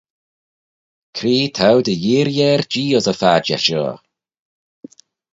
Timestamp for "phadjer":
3.21-3.61